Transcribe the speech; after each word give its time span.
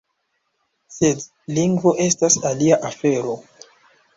Sed 0.95 1.21
lingvo 1.57 1.93
estas 2.09 2.41
alia 2.53 2.81
afero. 2.91 3.37